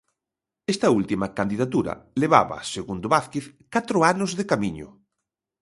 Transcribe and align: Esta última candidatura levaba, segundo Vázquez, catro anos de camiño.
Esta 0.73 0.87
última 0.99 1.27
candidatura 1.37 1.93
levaba, 2.21 2.57
segundo 2.73 3.11
Vázquez, 3.15 3.45
catro 3.73 3.97
anos 4.13 4.31
de 4.37 4.43
camiño. 4.51 4.87